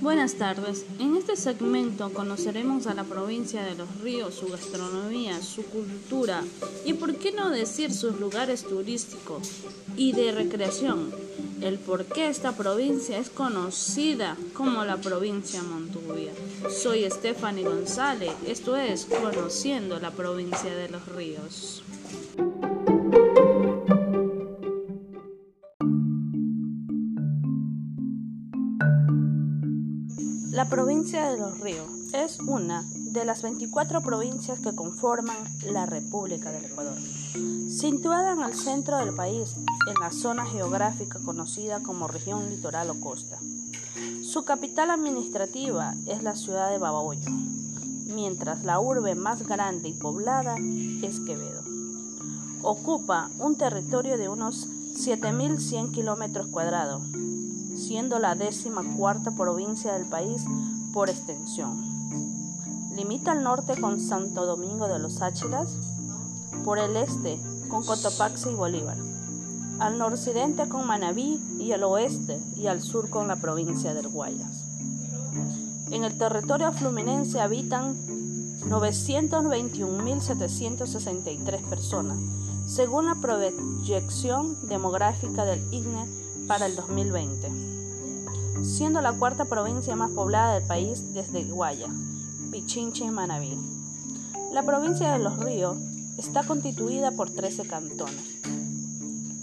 Buenas 0.00 0.36
tardes. 0.36 0.86
En 0.98 1.14
este 1.14 1.36
segmento 1.36 2.10
conoceremos 2.14 2.86
a 2.86 2.94
la 2.94 3.04
provincia 3.04 3.62
de 3.62 3.74
Los 3.74 4.00
Ríos, 4.00 4.34
su 4.34 4.48
gastronomía, 4.48 5.42
su 5.42 5.62
cultura 5.64 6.42
y, 6.86 6.94
por 6.94 7.16
qué 7.16 7.32
no 7.32 7.50
decir, 7.50 7.92
sus 7.92 8.18
lugares 8.18 8.64
turísticos 8.64 9.50
y 9.98 10.12
de 10.12 10.32
recreación. 10.32 11.10
El 11.60 11.78
por 11.78 12.06
qué 12.06 12.28
esta 12.28 12.52
provincia 12.52 13.18
es 13.18 13.28
conocida 13.28 14.38
como 14.54 14.86
la 14.86 14.96
provincia 14.96 15.62
Montubia. 15.62 16.32
Soy 16.70 17.04
Stephanie 17.10 17.64
González, 17.64 18.32
esto 18.46 18.78
es 18.78 19.04
Conociendo 19.04 20.00
la 20.00 20.12
provincia 20.12 20.74
de 20.74 20.88
Los 20.88 21.06
Ríos. 21.08 21.82
La 30.50 30.64
provincia 30.64 31.30
de 31.30 31.38
Los 31.38 31.60
Ríos 31.60 31.86
es 32.12 32.40
una 32.40 32.84
de 32.92 33.24
las 33.24 33.42
24 33.42 34.00
provincias 34.00 34.58
que 34.58 34.74
conforman 34.74 35.36
la 35.64 35.86
República 35.86 36.50
del 36.50 36.64
Ecuador, 36.64 36.98
situada 37.68 38.32
en 38.32 38.42
el 38.42 38.54
centro 38.54 38.98
del 38.98 39.14
país, 39.14 39.54
en 39.86 39.94
la 40.00 40.10
zona 40.10 40.44
geográfica 40.46 41.20
conocida 41.24 41.84
como 41.84 42.08
región 42.08 42.50
litoral 42.50 42.90
o 42.90 42.98
costa. 42.98 43.38
Su 44.24 44.42
capital 44.42 44.90
administrativa 44.90 45.94
es 46.06 46.24
la 46.24 46.34
ciudad 46.34 46.68
de 46.72 46.78
Babahoyo, 46.78 47.30
mientras 48.06 48.64
la 48.64 48.80
urbe 48.80 49.14
más 49.14 49.46
grande 49.46 49.90
y 49.90 49.92
poblada 49.92 50.56
es 50.56 51.20
Quevedo. 51.20 51.62
Ocupa 52.62 53.30
un 53.38 53.54
territorio 53.56 54.18
de 54.18 54.28
unos 54.28 54.66
7.100 54.96 55.92
kilómetros 55.92 56.48
cuadrados 56.48 57.02
siendo 57.90 58.20
la 58.20 58.36
décima 58.36 58.84
cuarta 58.96 59.32
provincia 59.32 59.92
del 59.94 60.06
país 60.06 60.44
por 60.92 61.10
extensión. 61.10 61.82
Limita 62.94 63.32
al 63.32 63.42
norte 63.42 63.80
con 63.80 63.98
Santo 63.98 64.46
Domingo 64.46 64.86
de 64.86 65.00
los 65.00 65.22
Áchilas, 65.22 65.76
por 66.64 66.78
el 66.78 66.96
este 66.96 67.40
con 67.68 67.82
Cotopaxi 67.82 68.50
y 68.50 68.54
Bolívar, 68.54 68.96
al 69.80 69.98
noroccidente 69.98 70.68
con 70.68 70.86
Manabí 70.86 71.40
y 71.58 71.72
al 71.72 71.82
oeste 71.82 72.38
y 72.56 72.68
al 72.68 72.80
sur 72.80 73.10
con 73.10 73.26
la 73.26 73.34
provincia 73.34 73.92
del 73.92 74.06
Guayas. 74.06 74.62
En 75.90 76.04
el 76.04 76.16
territorio 76.16 76.70
fluminense 76.70 77.40
habitan 77.40 77.96
921.763 78.68 81.60
personas, 81.68 82.18
según 82.68 83.06
la 83.06 83.16
proyección 83.16 84.56
demográfica 84.68 85.44
del 85.44 85.60
INE 85.74 86.06
para 86.46 86.66
el 86.66 86.76
2020, 86.76 87.79
siendo 88.62 89.00
la 89.00 89.12
cuarta 89.12 89.44
provincia 89.44 89.96
más 89.96 90.10
poblada 90.10 90.54
del 90.54 90.64
país 90.64 91.14
desde 91.14 91.44
Guaya, 91.44 91.88
Pichinche 92.50 93.04
y 93.04 93.10
Manabí. 93.10 93.58
La 94.52 94.62
provincia 94.64 95.12
de 95.12 95.18
Los 95.18 95.38
Ríos 95.38 95.76
está 96.18 96.42
constituida 96.42 97.12
por 97.12 97.30
13 97.30 97.66
cantones, 97.66 98.40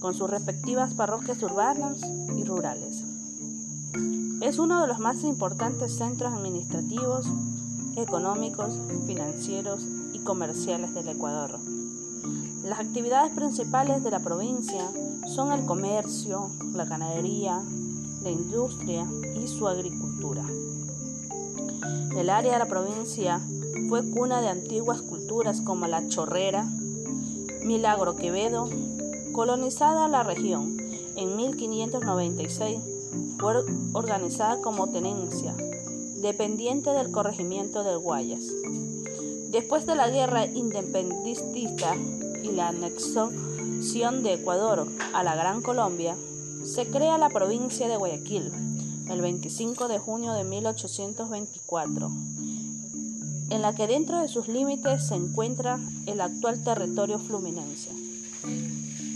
con 0.00 0.14
sus 0.14 0.28
respectivas 0.28 0.94
parroquias 0.94 1.42
urbanas 1.42 2.00
y 2.36 2.44
rurales. 2.44 3.04
Es 4.40 4.58
uno 4.58 4.80
de 4.80 4.88
los 4.88 4.98
más 4.98 5.22
importantes 5.22 5.96
centros 5.96 6.32
administrativos, 6.32 7.26
económicos, 7.96 8.78
financieros 9.06 9.84
y 10.12 10.18
comerciales 10.18 10.92
del 10.94 11.08
Ecuador. 11.08 11.60
Las 12.64 12.80
actividades 12.80 13.32
principales 13.32 14.02
de 14.02 14.10
la 14.10 14.20
provincia 14.20 14.90
son 15.26 15.52
el 15.52 15.64
comercio, 15.64 16.50
la 16.74 16.84
ganadería, 16.84 17.62
la 18.24 18.30
industria 18.30 19.06
y 19.34 19.46
su 19.46 19.68
agricultura. 19.68 20.44
El 22.16 22.30
área 22.30 22.54
de 22.54 22.58
la 22.58 22.66
provincia 22.66 23.40
fue 23.88 24.08
cuna 24.10 24.40
de 24.40 24.48
antiguas 24.48 25.02
culturas 25.02 25.60
como 25.60 25.86
la 25.86 26.08
Chorrera, 26.08 26.66
Milagro 27.64 28.16
Quevedo, 28.16 28.68
colonizada 29.32 30.08
la 30.08 30.22
región 30.22 30.76
en 31.16 31.36
1596, 31.36 32.80
fue 33.38 33.62
organizada 33.92 34.60
como 34.62 34.88
tenencia, 34.88 35.54
dependiente 36.16 36.90
del 36.90 37.10
corregimiento 37.10 37.84
del 37.84 37.98
Guayas. 37.98 38.42
Después 39.50 39.86
de 39.86 39.94
la 39.96 40.08
guerra 40.08 40.46
independentista 40.46 41.94
y 42.42 42.52
la 42.52 42.68
anexión 42.68 44.22
de 44.22 44.32
Ecuador 44.32 44.86
a 45.12 45.22
la 45.22 45.36
Gran 45.36 45.62
Colombia, 45.62 46.16
se 46.74 46.86
crea 46.86 47.18
la 47.18 47.28
provincia 47.28 47.86
de 47.86 47.96
Guayaquil 47.96 48.50
el 49.08 49.20
25 49.20 49.86
de 49.86 50.00
junio 50.00 50.32
de 50.32 50.42
1824, 50.42 52.10
en 53.50 53.62
la 53.62 53.76
que 53.76 53.86
dentro 53.86 54.18
de 54.18 54.26
sus 54.26 54.48
límites 54.48 55.06
se 55.06 55.14
encuentra 55.14 55.78
el 56.06 56.20
actual 56.20 56.64
territorio 56.64 57.20
fluminense. 57.20 57.90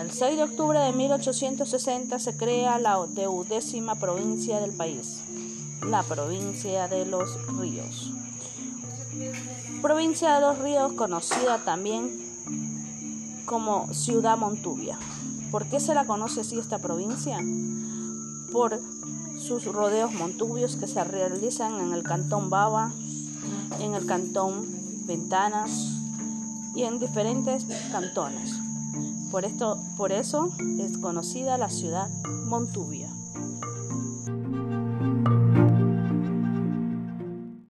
El 0.00 0.10
6 0.10 0.36
de 0.38 0.42
octubre 0.44 0.78
de 0.78 0.92
1860 0.92 2.18
se 2.18 2.36
crea 2.38 2.78
la 2.78 2.98
deudécima 3.06 3.96
provincia 3.96 4.58
del 4.58 4.72
país, 4.72 5.20
la 5.86 6.02
provincia 6.04 6.88
de 6.88 7.04
los 7.04 7.36
ríos. 7.58 8.12
Provincia 9.82 10.36
de 10.36 10.40
los 10.40 10.58
ríos 10.58 10.94
conocida 10.94 11.58
también 11.66 12.18
como 13.44 13.92
Ciudad 13.92 14.38
Montubia. 14.38 14.98
¿Por 15.52 15.66
qué 15.66 15.80
se 15.80 15.94
la 15.94 16.06
conoce 16.06 16.40
así 16.40 16.58
esta 16.58 16.78
provincia? 16.78 17.38
Por 18.52 18.80
sus 19.38 19.66
rodeos 19.66 20.10
montubios 20.14 20.76
que 20.76 20.86
se 20.86 21.04
realizan 21.04 21.78
en 21.78 21.92
el 21.92 22.02
cantón 22.02 22.48
Baba, 22.48 22.90
en 23.78 23.94
el 23.94 24.06
cantón 24.06 24.66
Ventanas 25.06 25.70
y 26.74 26.84
en 26.84 26.98
diferentes 26.98 27.66
cantones. 27.90 28.54
Por, 29.30 29.44
esto, 29.44 29.78
por 29.98 30.10
eso 30.10 30.50
es 30.80 30.96
conocida 30.96 31.58
la 31.58 31.68
ciudad 31.68 32.08
Montubia. 32.46 33.10